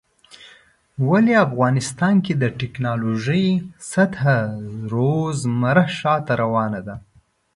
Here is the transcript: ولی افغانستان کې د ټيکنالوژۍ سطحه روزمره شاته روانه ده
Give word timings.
ولی 1.09 1.33
افغانستان 1.47 2.15
کې 2.25 2.33
د 2.37 2.43
ټيکنالوژۍ 2.59 3.45
سطحه 3.91 4.37
روزمره 4.93 5.85
شاته 5.97 6.33
روانه 6.43 6.81
ده 6.87 6.95